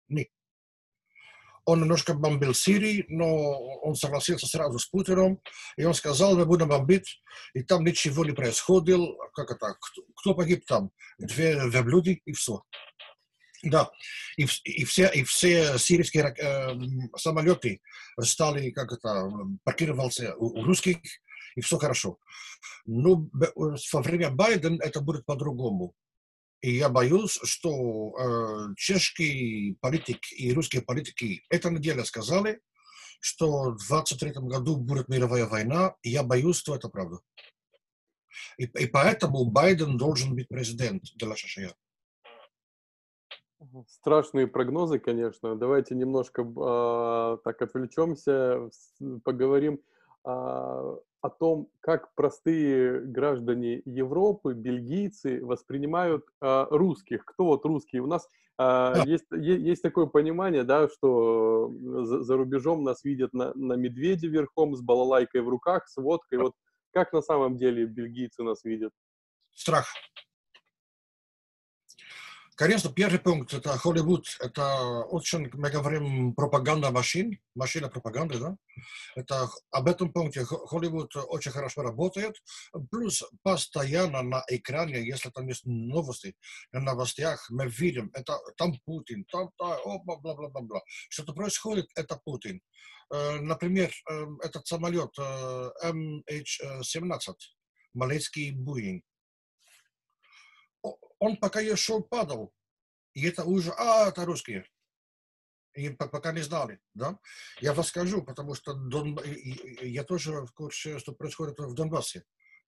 Не. 0.09 0.29
Он 1.67 1.81
немножко 1.81 2.15
бомбил 2.15 2.55
Сирии, 2.55 3.05
но 3.09 3.27
он 3.83 3.97
согласился 3.97 4.47
сразу 4.47 4.79
с 4.79 4.87
Путиным, 4.87 5.41
и 5.77 5.85
он 5.85 5.95
сказал, 5.95 6.37
мы 6.37 6.47
будем 6.47 6.69
бомбить, 6.69 7.21
и 7.55 7.63
там 7.63 7.85
ничего 7.85 8.25
не 8.25 8.33
происходило. 8.33 9.15
Как 9.35 9.51
это? 9.51 9.77
Кто, 10.17 10.35
погиб 10.35 10.65
там? 10.65 10.91
Две 11.19 11.55
верблюды 11.69 12.23
и 12.25 12.33
все. 12.33 12.63
Да, 13.65 13.91
и, 14.37 14.47
и, 14.65 14.85
все, 14.85 15.11
и 15.13 15.25
все 15.25 15.77
сирийские 15.79 16.35
э, 16.39 17.19
самолеты 17.19 17.81
стали, 18.21 18.71
как 18.71 18.93
это, 18.93 19.29
паркировался 19.65 20.37
у, 20.37 20.61
у 20.61 20.65
русских, 20.65 20.99
и 21.57 21.61
все 21.61 21.79
хорошо. 21.79 22.19
Но 22.85 23.29
во 23.93 24.03
время 24.03 24.31
Байдена 24.31 24.79
это 24.83 25.01
будет 25.01 25.25
по-другому. 25.27 25.95
И 26.67 26.79
я 26.79 26.89
боюсь, 26.89 27.39
что 27.45 28.13
э, 28.19 28.75
чешский 28.77 29.79
политик 29.81 30.19
и 30.37 30.53
русские 30.53 30.83
политики 30.83 31.45
этой 31.49 31.71
неделе 31.71 32.05
сказали, 32.05 32.61
что 33.21 33.71
в 33.71 33.87
23 33.87 34.33
году 34.33 34.77
будет 34.77 35.09
мировая 35.09 35.47
война, 35.47 35.95
и 36.03 36.11
я 36.11 36.25
боюсь, 36.25 36.57
что 36.57 36.75
это 36.75 36.89
правда. 36.89 37.21
И, 38.59 38.65
и 38.65 38.87
поэтому 38.89 39.45
Байден 39.45 39.97
должен 39.97 40.35
быть 40.35 40.49
президент 40.49 41.05
для 41.15 41.37
США. 41.37 41.73
Страшные 43.87 44.49
прогнозы, 44.49 44.99
конечно. 44.99 45.55
Давайте 45.55 45.95
немножко 45.95 46.43
э, 46.43 47.39
так 47.45 47.63
отвлечемся, 47.63 48.71
поговорим 49.23 49.79
э, 50.27 50.97
о 51.27 51.31
том, 51.31 51.69
как 51.81 52.15
простые 52.15 53.01
граждане 53.01 53.83
Европы, 53.85 54.55
бельгийцы 54.55 55.45
воспринимают 55.45 56.25
э, 56.41 56.67
русских. 56.71 57.25
Кто 57.25 57.47
вот 57.47 57.65
русские? 57.65 58.03
У 58.03 58.07
нас 58.07 58.29
э, 58.59 58.95
есть, 59.05 59.27
есть 59.33 59.83
такое 59.83 60.07
понимание, 60.07 60.63
да, 60.63 60.89
что 60.89 61.73
за, 62.05 62.23
за 62.23 62.37
рубежом 62.37 62.85
нас 62.85 63.05
видят 63.05 63.35
на, 63.35 63.53
на 63.55 63.75
медведе 63.75 64.29
верхом, 64.29 64.75
с 64.75 64.81
балалайкой 64.81 65.43
в 65.43 65.49
руках, 65.49 65.89
с 65.89 65.97
водкой. 65.97 66.39
Вот 66.39 66.55
как 66.93 67.13
на 67.13 67.21
самом 67.21 67.57
деле 67.57 67.85
бельгийцы 67.85 68.43
нас 68.43 68.65
видят? 68.65 68.93
Страх. 69.53 69.87
Конечно, 72.57 72.91
первый 72.91 73.19
пункт– 73.19 73.53
это 73.59 73.77
Холливуд. 73.77 74.35
Это 74.41 75.05
очень, 75.11 75.51
мы 75.53 75.69
говорим, 75.69 76.35
пропаганда 76.35 76.91
машин, 76.91 77.39
машина 77.55 77.91
пропаганды, 77.91 78.39
да? 78.39 78.57
Это 79.15 79.51
об 79.71 79.89
этом 79.89 80.11
пункте 80.11 80.43
Холливуд 80.43 81.15
очень 81.17 81.51
хорошо 81.51 81.83
работает. 81.83 82.35
Плюс 82.91 83.23
постоянно 83.43 84.23
на 84.23 84.43
экране, 84.49 85.07
если 85.07 85.29
там 85.29 85.47
есть 85.49 85.67
новости, 85.67 86.35
на 86.73 86.81
новостях 86.81 87.47
мы 87.51 87.69
видим, 87.69 88.11
это 88.15 88.39
там 88.57 88.73
Путин, 88.87 89.27
там, 89.31 89.51
там 89.59 89.79
бла-бла-бла-бла. 90.07 90.81
Что-то 91.11 91.35
происходит, 91.35 91.91
это 91.95 92.19
Путин. 92.25 92.63
Например, 93.11 93.93
этот 94.43 94.67
самолет 94.67 95.15
MH17, 95.19 97.35
малайский 97.93 98.53
Боинг, 98.53 99.05
он 101.19 101.37
пока 101.37 101.61
я 101.61 101.77
шел, 101.77 102.03
падал. 102.03 102.53
И 103.15 103.27
это 103.27 103.45
уже, 103.45 103.73
а, 103.73 104.09
это 104.09 104.25
русские. 104.25 104.67
И 105.75 105.91
пока 105.91 106.33
не 106.33 106.43
знали, 106.43 106.81
да? 106.95 107.19
Я 107.61 107.75
вас 107.75 107.89
скажу, 107.89 108.23
потому 108.23 108.55
что 108.55 108.73
Дон... 108.75 109.19
я 109.83 110.05
тоже 110.05 110.43
в 110.43 110.53
курсе, 110.53 110.99
что 110.99 111.13
происходит 111.13 111.59
в 111.59 111.75
Донбассе. 111.75 112.25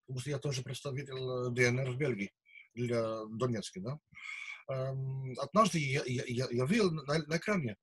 Потому 0.07 0.21
что 0.21 0.31
я 0.31 0.39
тоже 0.39 0.63
представитель 0.63 1.15
э, 1.15 1.51
ДНР 1.51 1.91
в 1.91 1.97
Бельгии, 1.97 2.33
для 2.75 3.25
Донецка, 3.27 3.81
да? 3.81 3.99
Однажды 5.39 5.79
я, 5.79 6.03
я, 6.05 6.47
я 6.51 6.65
видел 6.67 6.91
на, 6.91 7.19
на 7.19 7.37
экране, 7.39 7.77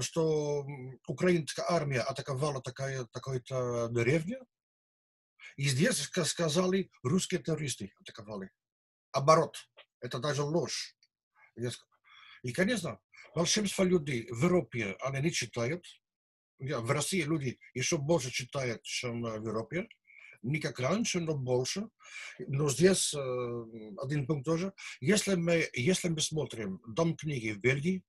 что 0.00 0.66
украинская 1.06 1.66
армия 1.68 2.00
атаковала 2.00 2.62
такая, 2.62 3.04
такую-то 3.06 3.88
деревню, 3.90 4.46
и 5.56 5.68
здесь 5.68 6.10
сказали, 6.24 6.90
русские 7.02 7.42
террористы 7.42 7.92
атаковали. 8.00 8.50
Оборот. 9.14 9.56
Это 10.00 10.18
даже 10.18 10.42
ложь. 10.42 10.96
И, 12.42 12.52
конечно, 12.52 13.00
большинство 13.34 13.84
людей 13.84 14.26
в 14.30 14.42
Европе, 14.42 14.96
они 15.00 15.20
не 15.20 15.30
читают. 15.30 15.84
В 16.58 16.90
России 16.90 17.22
люди 17.22 17.58
еще 17.74 17.96
больше 17.96 18.30
читают, 18.30 18.82
чем 18.82 19.22
в 19.22 19.46
Европе. 19.46 19.88
Не 20.42 20.58
как 20.58 20.80
раньше, 20.80 21.20
но 21.20 21.34
больше. 21.34 21.88
Но 22.38 22.68
здесь 22.68 23.14
один 23.14 24.26
пункт 24.26 24.44
тоже. 24.44 24.74
Если 25.00 25.36
мы, 25.36 25.70
если 25.72 26.08
мы 26.08 26.20
смотрим 26.20 26.80
Дом 26.86 27.16
книги 27.16 27.52
в 27.52 27.60
Бельгии, 27.60 28.04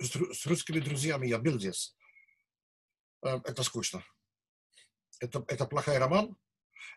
с, 0.00 0.46
русскими 0.46 0.80
друзьями 0.80 1.28
я 1.28 1.38
был 1.38 1.58
здесь, 1.58 1.96
это 3.22 3.62
скучно. 3.62 4.04
Это, 5.20 5.44
это 5.48 5.66
плохой 5.66 5.98
роман, 5.98 6.36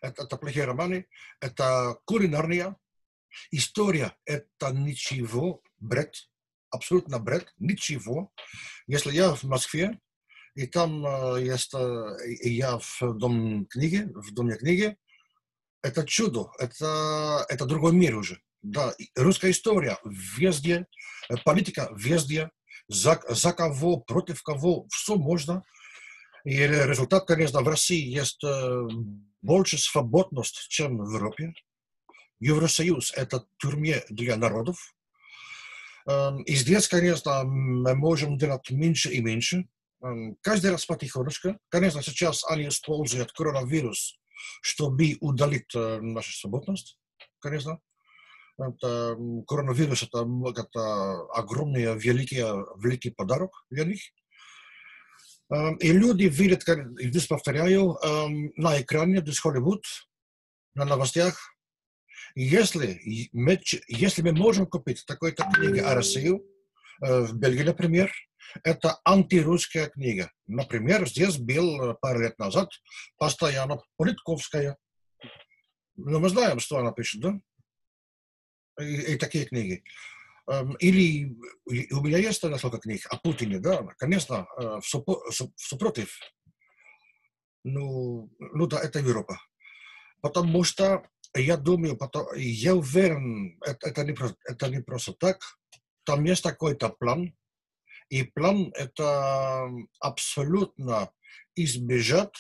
это, 0.02 0.24
это 0.24 0.38
плохие 0.38 0.66
романы, 0.66 1.08
это 1.42 1.98
кулинарная, 2.06 2.76
История– 3.52 4.16
это 4.26 4.72
ничего, 4.72 5.62
бред, 5.80 6.30
абсолютно 6.70 7.20
бред, 7.20 7.54
ничего. 7.58 8.32
Если 8.88 9.12
я 9.14 9.36
в 9.36 9.44
Москве, 9.44 10.00
и 10.56 10.66
там 10.68 11.06
э, 11.06 11.44
есть, 11.44 11.74
э, 11.74 12.18
я 12.44 12.80
в 12.80 13.02
дом 13.14 13.66
книги, 13.68 14.10
в 14.14 14.34
доме 14.34 14.56
книги, 14.56 14.98
это 15.82 16.06
чудо, 16.06 16.52
это, 16.60 17.46
это 17.50 17.66
другой 17.66 17.94
мир 17.94 18.18
уже. 18.18 18.42
Да, 18.62 18.94
русская 19.16 19.52
история 19.52 19.98
везде, 20.04 20.86
э, 21.30 21.36
политика 21.46 21.90
везде, 21.96 22.50
за, 22.88 23.22
за 23.30 23.54
кого, 23.54 23.98
против 23.98 24.42
кого, 24.42 24.88
все 24.90 25.16
можно. 25.16 25.64
И 26.44 26.56
результат, 26.56 27.26
конечно, 27.26 27.62
в 27.62 27.68
России 27.68 28.10
есть 28.10 28.44
больше 29.42 29.78
свободности, 29.78 30.68
чем 30.70 30.98
в 30.98 31.14
Европе. 31.14 31.54
Евросоюз– 32.40 33.14
это 33.16 33.46
тюрьме 33.58 34.04
для 34.10 34.36
народов. 34.38 34.96
И 36.46 36.56
здесь, 36.56 36.88
конечно, 36.88 37.44
мы 37.44 37.94
можем 37.96 38.38
делать 38.38 38.70
меньше 38.72 39.12
и 39.12 39.22
меньше. 39.22 39.68
Каждый 40.42 40.72
раз 40.72 40.86
потихонечку. 40.86 41.60
Конечно, 41.70 42.02
сейчас 42.02 42.44
они 42.50 42.70
используют 42.70 43.34
коронавирус, 43.34 44.18
чтобы 44.62 45.18
удалить 45.20 45.74
нашу 45.76 46.32
свободность, 46.32 46.98
конечно. 47.40 47.80
Это, 48.58 49.18
коронавирус 49.48 50.04
это, 50.04 50.26
это 50.56 51.22
огромный, 51.34 51.98
великий, 51.98 52.44
великий 52.82 53.10
подарок 53.10 53.66
для 53.70 53.84
них. 53.86 54.02
И 55.52 55.92
люди 55.92 56.26
видят, 56.26 56.64
как, 56.64 56.80
здесь 57.00 57.28
повторяю, 57.28 57.98
на 58.56 58.82
экране, 58.82 59.22
здесь 59.22 59.40
Холливуд, 59.40 59.84
на 60.76 60.86
новостях, 60.86 61.56
если 62.36 63.30
мы, 63.34 63.60
если 63.88 64.22
мы 64.22 64.32
можем 64.34 64.68
купить 64.68 65.04
такой-то 65.08 65.50
книги 65.52 65.80
о 65.80 65.96
России, 65.96 66.40
в 67.00 67.34
Бельгии, 67.34 67.64
например, 67.64 68.12
это 68.64 69.00
антирусская 69.06 69.90
книга. 69.90 70.32
Например, 70.48 71.08
здесь 71.08 71.38
был 71.38 71.96
пару 71.96 72.22
лет 72.22 72.38
назад 72.40 72.70
постоянно 73.18 73.82
Политковская. 73.98 74.78
Но 75.96 76.20
мы 76.20 76.30
знаем, 76.30 76.60
что 76.60 76.78
она 76.78 76.92
пишет, 76.92 77.22
да? 77.22 77.40
И, 78.80 79.14
и 79.14 79.18
такие 79.18 79.46
книги. 79.46 79.84
Или 80.80 81.38
у 81.92 82.02
меня 82.02 82.18
есть 82.18 82.44
несколько 82.44 82.80
книг 82.80 83.06
о 83.10 83.18
Путине, 83.18 83.60
да, 83.60 83.84
конечно, 83.98 84.48
все, 84.82 85.04
все 85.30 85.78
против. 85.78 86.18
Ну, 87.64 88.32
ну 88.40 88.66
да, 88.68 88.80
это 88.80 89.00
Европа. 89.00 89.40
Потому 90.22 90.64
что 90.64 91.08
я 91.36 91.56
думаю, 91.56 91.98
потом, 91.98 92.28
я 92.36 92.74
уверен, 92.74 93.60
это, 93.64 93.90
это, 93.90 94.04
не, 94.04 94.16
это 94.46 94.70
не 94.70 94.82
просто 94.82 95.14
так. 95.14 95.40
Там 96.04 96.24
есть 96.24 96.42
какой-то 96.42 96.90
план, 96.90 97.38
и 98.10 98.24
план 98.24 98.72
это 98.74 99.70
абсолютно 100.00 101.12
избежать 101.56 102.34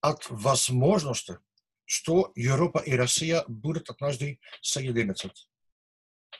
от 0.00 0.24
возможности, 0.30 1.38
что 1.86 2.30
Европа 2.36 2.78
и 2.78 2.92
Россия 2.92 3.42
будут 3.48 3.90
однажды 3.90 4.38
соединиться. 4.60 5.32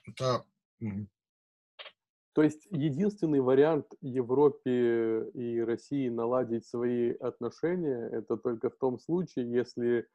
Это... 0.05 0.45
То 0.81 2.43
есть 2.43 2.67
единственный 2.71 3.41
вариант 3.41 3.87
Европе 4.03 5.31
и 5.33 5.59
России 5.61 6.11
наладить 6.11 6.67
свои 6.67 7.13
отношения, 7.13 8.11
это 8.13 8.37
только 8.37 8.69
в 8.69 8.77
том 8.77 8.99
случае, 8.99 9.51
если 9.51 10.07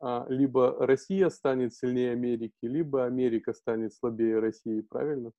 а, 0.00 0.26
либо 0.28 0.76
Россия 0.86 1.28
станет 1.28 1.74
сильнее 1.74 2.12
Америки, 2.12 2.54
либо 2.62 3.04
Америка 3.04 3.52
станет 3.52 3.92
слабее 3.92 4.38
России, 4.38 4.80
правильно? 4.80 5.32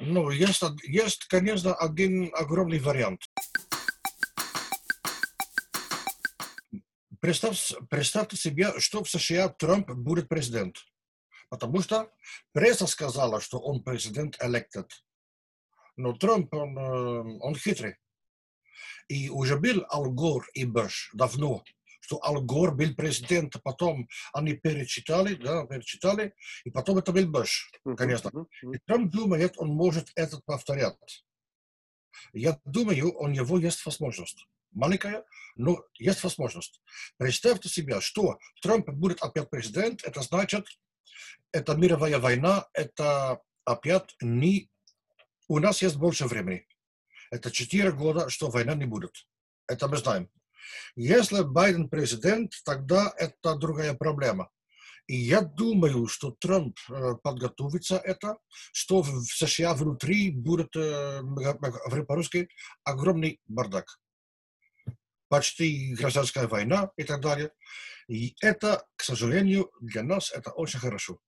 Ну, 0.00 0.30
есть, 0.30 0.62
есть, 0.84 1.24
конечно, 1.26 1.74
один 1.74 2.30
огромный 2.34 2.80
вариант. 2.80 3.22
Представь, 7.20 7.74
представьте 7.88 8.36
себе, 8.36 8.78
что 8.78 9.02
в 9.02 9.10
США 9.10 9.48
Трамп 9.48 9.90
будет 9.90 10.28
президент. 10.28 10.76
Потому 11.48 11.80
что 11.80 12.10
пресса 12.52 12.86
сказала, 12.86 13.40
что 13.40 13.58
он 13.58 13.82
президент 13.82 14.40
elected. 14.42 14.88
Но 15.96 16.12
Трамп, 16.12 16.52
он, 16.54 16.78
э, 16.78 17.38
он 17.40 17.54
хитрый. 17.56 17.96
И 19.08 19.30
уже 19.30 19.56
был 19.56 19.84
Ал 19.90 20.10
Гор 20.10 20.46
и 20.54 20.64
Буш 20.64 21.10
давно 21.14 21.64
что 22.08 22.24
Ал 22.24 22.40
Гор 22.40 22.74
был 22.74 22.94
президент, 22.94 23.54
а 23.56 23.58
потом 23.58 24.08
они 24.32 24.54
перечитали, 24.54 25.34
да, 25.34 25.66
перечитали, 25.66 26.34
и 26.64 26.70
потом 26.70 26.96
это 26.96 27.12
был 27.12 27.26
Буш, 27.26 27.70
конечно. 27.98 28.30
И 28.62 28.78
Трамп 28.86 29.12
думает, 29.12 29.54
он 29.58 29.68
может 29.68 30.10
это 30.14 30.40
повторять. 30.46 31.26
Я 32.32 32.58
думаю, 32.64 33.14
у 33.14 33.28
него 33.28 33.58
есть 33.58 33.84
возможность. 33.84 34.46
Маленькая, 34.70 35.22
но 35.56 35.84
есть 35.98 36.22
возможность. 36.24 36.80
Представьте 37.18 37.68
себе, 37.68 38.00
что 38.00 38.38
Трамп 38.62 38.88
будет 38.88 39.20
опять 39.20 39.50
президент, 39.50 40.02
это 40.02 40.22
значит, 40.22 40.66
это 41.52 41.74
мировая 41.74 42.18
война, 42.18 42.66
это 42.72 43.40
опять 43.64 44.14
не... 44.20 44.70
У 45.48 45.58
нас 45.58 45.82
есть 45.82 45.96
больше 45.96 46.26
времени. 46.26 46.66
Это 47.30 47.50
четыре 47.50 47.92
года, 47.92 48.28
что 48.28 48.50
война 48.50 48.74
не 48.74 48.84
будет. 48.84 49.26
Это 49.66 49.88
мы 49.88 49.96
знаем. 49.96 50.30
Если 50.96 51.42
Байден 51.42 51.88
президент, 51.88 52.52
тогда 52.64 53.12
это 53.16 53.54
другая 53.54 53.94
проблема. 53.94 54.50
И 55.06 55.16
я 55.16 55.40
думаю, 55.40 56.06
что 56.06 56.32
Трамп 56.32 56.78
э, 56.90 57.14
подготовится 57.22 57.96
это, 57.96 58.36
что 58.72 59.00
в 59.00 59.24
США 59.24 59.72
внутри 59.72 60.30
будет, 60.30 60.76
э, 60.76 61.22
говорю 61.22 62.04
по-русски, 62.04 62.48
огромный 62.84 63.40
бардак. 63.46 63.98
Почти 65.28 65.94
гражданская 65.94 66.46
война 66.46 66.90
и 66.98 67.04
так 67.04 67.22
далее. 67.22 67.52
И 68.08 68.34
это, 68.40 68.86
к 68.96 69.02
сожалению, 69.02 69.70
для 69.80 70.02
нас 70.02 70.32
это 70.32 70.50
очень 70.50 70.80
хорошо. 70.80 71.18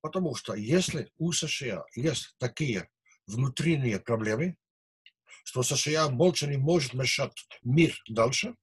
Потому 0.00 0.34
что 0.34 0.54
если 0.54 1.10
у 1.16 1.32
США 1.32 1.84
есть 1.94 2.34
такие 2.38 2.88
внутренние 3.26 4.00
проблемы, 4.00 4.56
что 5.44 5.62
США 5.62 6.08
больше 6.08 6.46
не 6.46 6.56
может 6.56 6.94
мешать 6.94 7.32
мир 7.62 7.96
дальше, 8.08 8.54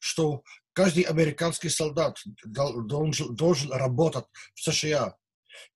что 0.00 0.42
каждый 0.72 1.02
американский 1.02 1.68
солдат 1.68 2.18
должен, 2.44 3.70
работать 3.72 4.26
в 4.54 4.62
США 4.62 5.16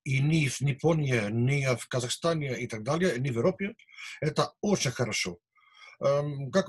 и 0.04 0.20
ни 0.20 0.48
в 0.48 0.60
Японии, 0.60 1.30
ни 1.30 1.66
в 1.76 1.86
Казахстане 1.88 2.58
и 2.60 2.66
так 2.66 2.82
далее, 2.82 3.18
ни 3.18 3.30
в 3.30 3.34
Европе, 3.34 3.74
это 4.20 4.52
очень 4.60 4.90
хорошо. 4.90 5.38
Эм, 6.00 6.50
как 6.50 6.68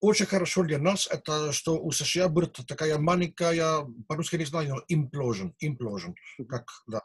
очень 0.00 0.26
хорошо 0.26 0.62
для 0.64 0.78
нас 0.78 1.06
это, 1.10 1.52
что 1.52 1.78
у 1.78 1.90
США 1.90 2.28
будет 2.28 2.60
такая 2.66 2.98
маленькая, 2.98 3.86
по-русски 4.06 4.36
не 4.36 4.44
знаю, 4.44 4.84
implosion, 4.90 5.52
implosion, 5.62 6.14
как, 6.48 6.70
да. 6.86 7.02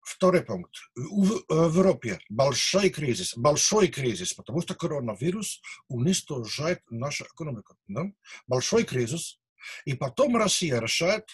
Второй 0.00 0.42
пункт. 0.42 0.74
В, 0.94 1.44
в 1.48 1.78
Европе 1.78 2.18
большой 2.28 2.90
кризис, 2.90 3.36
большой 3.36 3.88
кризис, 3.88 4.34
потому 4.34 4.60
что 4.60 4.74
коронавирус 4.74 5.62
уничтожает 5.88 6.82
нашу 6.90 7.24
экономику. 7.24 7.74
Да? 7.88 8.04
Большой 8.46 8.84
кризис. 8.84 9.40
И 9.86 9.94
потом 9.94 10.36
Россия 10.36 10.78
решает, 10.78 11.24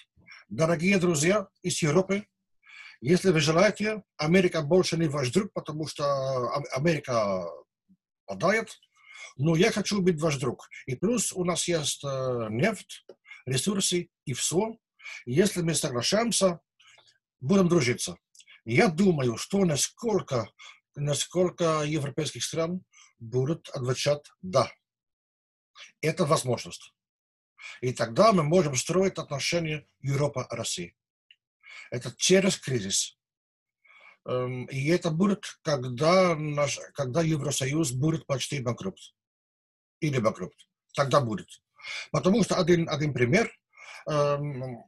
дорогие 0.49 0.99
друзья 0.99 1.49
из 1.63 1.83
Европы, 1.83 2.27
если 3.01 3.31
вы 3.31 3.41
желаете, 3.41 4.03
Америка 4.19 4.63
больше 4.63 4.97
не 4.97 5.09
ваш 5.09 5.31
друг, 5.31 5.53
потому 5.53 5.87
что 5.89 6.53
Америка 6.73 7.45
падает, 8.27 8.79
но 9.37 9.57
я 9.57 9.71
хочу 9.71 10.01
быть 10.01 10.21
ваш 10.21 10.37
друг. 10.37 10.69
И 10.87 10.95
плюс 10.95 11.33
у 11.33 11.45
нас 11.45 11.69
есть 11.69 12.05
э, 12.05 12.49
нефть, 12.51 13.05
ресурсы 13.47 14.11
и 14.25 14.33
все. 14.33 14.77
Если 15.27 15.63
мы 15.63 15.75
соглашаемся, 15.75 16.61
будем 17.41 17.69
дружиться. 17.69 18.17
Я 18.65 18.89
думаю, 18.89 19.37
что 19.37 19.65
насколько, 19.65 20.51
насколько 20.95 21.83
европейских 21.85 22.45
стран 22.45 22.85
будут 23.19 23.69
отвечать 23.71 24.31
«да». 24.43 24.71
Это 26.03 26.27
возможность. 26.27 26.93
И 27.81 27.93
тогда 27.93 28.33
мы 28.33 28.43
можем 28.43 28.77
строить 28.77 29.19
отношения 29.19 29.87
Европа-Россия. 30.01 30.95
Это 31.91 32.15
через 32.17 32.59
кризис. 32.59 33.19
Эм, 34.27 34.67
и 34.67 34.89
это 34.89 35.11
будет, 35.11 35.45
когда, 35.63 36.35
наш, 36.37 36.79
когда 36.95 37.23
Евросоюз 37.23 37.93
будет 37.93 38.27
почти 38.27 38.61
банкрот. 38.61 38.99
Или 40.01 40.19
банкрот. 40.19 40.53
Тогда 40.95 41.21
будет. 41.21 41.49
Потому 42.11 42.43
что 42.45 42.57
один, 42.57 42.89
один 42.89 43.13
пример. 43.13 43.51
Эм, 44.09 44.85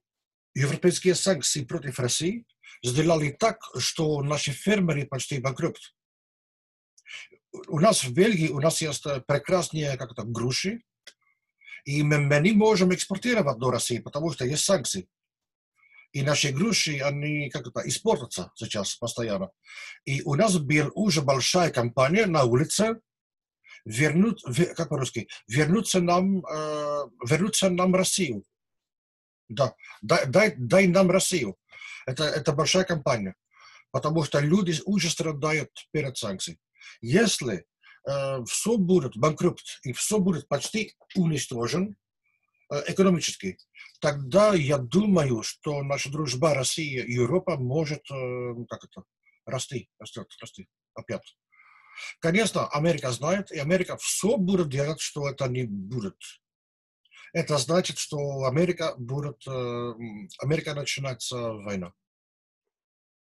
европейские 0.54 1.14
санкции 1.14 1.64
против 1.64 1.98
России 1.98 2.44
сделали 2.82 3.30
так, 3.30 3.58
что 3.78 4.22
наши 4.22 4.52
фермеры 4.52 5.06
почти 5.06 5.38
банкрот. 5.38 5.78
У 7.68 7.78
нас 7.78 8.04
в 8.04 8.12
Бельгии 8.12 8.48
у 8.48 8.60
нас 8.60 8.80
есть 8.80 9.04
прекрасные 9.26 9.96
как 9.96 10.14
то 10.14 10.24
груши, 10.24 10.82
и 11.84 12.02
мы, 12.02 12.18
мы 12.18 12.38
не 12.40 12.52
можем 12.52 12.94
экспортировать 12.94 13.58
до 13.58 13.70
России, 13.70 13.98
потому 13.98 14.32
что 14.32 14.44
есть 14.44 14.64
санкции. 14.64 15.08
И 16.12 16.22
наши 16.22 16.52
груши, 16.52 17.00
они 17.00 17.50
как 17.50 17.72
то 17.72 17.80
испортятся 17.88 18.52
сейчас 18.54 18.94
постоянно. 18.96 19.50
И 20.04 20.22
у 20.22 20.34
нас 20.34 20.58
была 20.58 20.90
уже 20.94 21.22
большая 21.22 21.70
кампания 21.70 22.26
на 22.26 22.44
улице, 22.44 23.00
вернуть, 23.84 24.42
как 24.76 24.88
по-русски, 24.88 25.28
вернуться 25.48 26.00
нам, 26.00 26.44
э, 26.44 27.04
вернуться 27.26 27.70
нам 27.70 27.94
Россию. 27.94 28.44
Да, 29.48 29.74
дай, 30.00 30.26
дай, 30.26 30.54
дай 30.56 30.86
нам 30.86 31.10
Россию. 31.10 31.56
Это, 32.06 32.24
это 32.24 32.52
большая 32.52 32.84
компания, 32.84 33.34
потому 33.90 34.24
что 34.24 34.40
люди 34.40 34.74
уже 34.84 35.10
страдают 35.10 35.70
перед 35.92 36.16
санкцией. 36.16 36.58
Если 37.00 37.64
э, 38.08 38.44
все 38.44 38.76
будет 38.76 39.16
банкрот 39.16 39.60
и 39.84 39.92
все 39.92 40.18
будет 40.18 40.48
почти 40.48 40.94
уничтожен 41.14 41.96
э, 42.70 42.82
экономически, 42.88 43.58
тогда 44.00 44.54
я 44.54 44.78
думаю, 44.78 45.42
что 45.42 45.82
наша 45.82 46.10
дружба 46.10 46.54
Россия 46.54 47.04
и 47.04 47.12
Европа 47.12 47.56
может 47.56 48.02
э, 48.10 48.54
как 48.68 48.84
это, 48.84 49.04
расти, 49.46 49.88
растет, 49.98 50.28
расти 50.40 50.68
опять. 50.94 51.36
Конечно, 52.20 52.66
Америка 52.68 53.10
знает, 53.10 53.52
и 53.52 53.58
Америка 53.58 53.96
все 53.96 54.36
будет 54.36 54.68
делать, 54.68 55.00
что 55.00 55.28
это 55.28 55.48
не 55.48 55.64
будет 55.64 56.16
это 57.32 57.56
значит, 57.56 57.98
что 57.98 58.44
Америка 58.44 58.94
будет, 58.98 59.46
э, 59.46 59.94
Америка 60.38 60.74
начинается 60.74 61.54
война. 61.54 61.92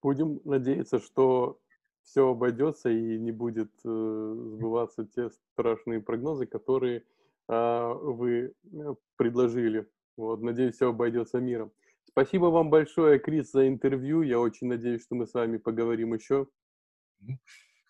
Будем 0.01 0.39
надеяться, 0.45 0.99
что 0.99 1.59
все 2.03 2.29
обойдется 2.29 2.89
и 2.89 3.17
не 3.17 3.31
будет 3.31 3.71
э, 3.83 3.89
сбываться 3.89 5.05
те 5.05 5.29
страшные 5.29 5.99
прогнозы, 5.99 6.45
которые 6.45 7.03
э, 7.49 7.93
вы 7.93 8.53
э, 8.63 8.95
предложили. 9.15 9.89
Вот, 10.15 10.41
надеюсь, 10.41 10.75
все 10.75 10.89
обойдется 10.89 11.39
миром. 11.39 11.71
Спасибо 12.05 12.45
вам 12.45 12.69
большое, 12.69 13.19
Крис, 13.19 13.51
за 13.51 13.67
интервью. 13.67 14.21
Я 14.21 14.39
очень 14.39 14.67
надеюсь, 14.67 15.03
что 15.03 15.15
мы 15.15 15.25
с 15.25 15.33
вами 15.33 15.57
поговорим 15.57 16.13
еще. 16.13 16.47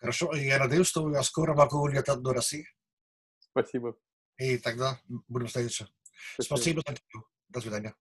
Хорошо, 0.00 0.34
я 0.34 0.58
надеюсь, 0.58 0.86
что 0.86 1.10
я 1.10 1.22
скоро 1.22 1.54
могу 1.54 1.86
летать 1.88 2.20
до 2.20 2.32
России. 2.32 2.66
Спасибо. 3.38 3.96
И 4.36 4.58
тогда 4.58 5.00
будем 5.26 5.48
встретиться. 5.48 5.88
Спасибо. 6.40 6.80
Спасибо. 6.80 7.24
До 7.48 7.60
свидания. 7.60 7.94